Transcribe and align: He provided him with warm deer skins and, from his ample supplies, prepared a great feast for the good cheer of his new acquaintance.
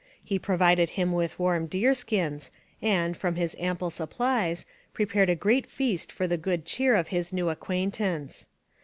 He 0.23 0.39
provided 0.39 0.89
him 0.97 1.11
with 1.11 1.37
warm 1.37 1.67
deer 1.67 1.93
skins 1.93 2.49
and, 2.81 3.15
from 3.15 3.35
his 3.35 3.55
ample 3.59 3.91
supplies, 3.91 4.65
prepared 4.95 5.29
a 5.29 5.35
great 5.35 5.67
feast 5.67 6.11
for 6.11 6.25
the 6.25 6.37
good 6.37 6.65
cheer 6.65 6.95
of 6.95 7.09
his 7.09 7.31
new 7.31 7.49
acquaintance. 7.49 8.47